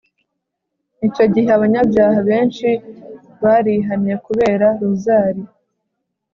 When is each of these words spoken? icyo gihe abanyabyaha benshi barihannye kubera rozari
icyo 1.07 1.25
gihe 1.33 1.49
abanyabyaha 1.57 2.19
benshi 2.29 2.69
barihannye 3.41 4.15
kubera 4.25 4.67
rozari 4.81 5.43